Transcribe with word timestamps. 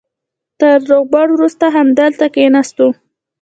تر 0.59 0.77
روغبړ 0.89 1.27
وروسته 1.33 1.65
همدلته 1.77 2.25
کېناستو. 2.35 2.87